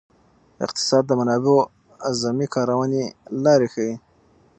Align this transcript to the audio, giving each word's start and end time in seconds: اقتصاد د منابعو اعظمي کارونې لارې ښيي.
اقتصاد 0.65 1.03
د 1.07 1.11
منابعو 1.19 1.59
اعظمي 2.09 2.47
کارونې 2.55 3.03
لارې 3.43 3.67
ښيي. 3.73 3.93